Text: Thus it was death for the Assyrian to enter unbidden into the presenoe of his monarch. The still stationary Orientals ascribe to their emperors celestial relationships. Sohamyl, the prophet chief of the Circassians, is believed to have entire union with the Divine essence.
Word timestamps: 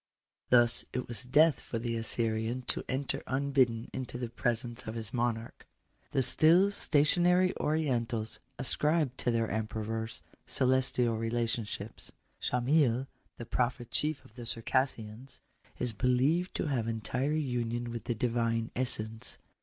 Thus 0.49 0.83
it 0.93 1.07
was 1.07 1.25
death 1.25 1.59
for 1.59 1.77
the 1.77 1.95
Assyrian 1.95 2.63
to 2.63 2.83
enter 2.89 3.21
unbidden 3.27 3.87
into 3.93 4.17
the 4.17 4.29
presenoe 4.29 4.87
of 4.87 4.95
his 4.95 5.13
monarch. 5.13 5.67
The 6.09 6.23
still 6.23 6.71
stationary 6.71 7.55
Orientals 7.57 8.39
ascribe 8.57 9.15
to 9.17 9.29
their 9.29 9.47
emperors 9.51 10.23
celestial 10.47 11.17
relationships. 11.19 12.11
Sohamyl, 12.41 13.05
the 13.37 13.45
prophet 13.45 13.91
chief 13.91 14.25
of 14.25 14.33
the 14.33 14.47
Circassians, 14.47 15.39
is 15.77 15.93
believed 15.93 16.55
to 16.55 16.65
have 16.65 16.87
entire 16.87 17.33
union 17.35 17.91
with 17.91 18.05
the 18.05 18.15
Divine 18.15 18.71
essence. 18.75 19.37